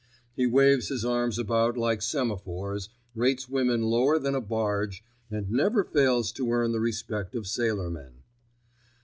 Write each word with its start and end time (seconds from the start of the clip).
He 0.35 0.47
waves 0.47 0.87
his 0.87 1.05
arms 1.05 1.37
about 1.37 1.77
like 1.77 2.01
semaphores, 2.01 2.89
rates 3.13 3.47
woman 3.47 3.83
lower 3.83 4.17
than 4.17 4.33
a 4.33 4.41
barge, 4.41 5.03
and 5.29 5.51
never 5.51 5.83
fails 5.83 6.31
to 6.31 6.51
earn 6.51 6.71
the 6.71 6.79
respect 6.79 7.35
of 7.35 7.45
sailormen. 7.45 8.23